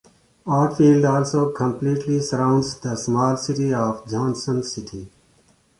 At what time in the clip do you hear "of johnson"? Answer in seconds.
3.71-4.63